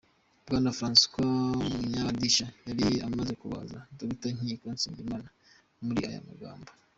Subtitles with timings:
[0.45, 5.29] Bwana Francois Munyabagisha yari amaze kubaza Dr Nkiko Nsengimana
[5.85, 6.69] muri aya magambo: